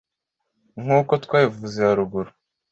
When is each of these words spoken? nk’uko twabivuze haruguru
nk’uko 0.83 1.13
twabivuze 1.23 1.79
haruguru 1.87 2.31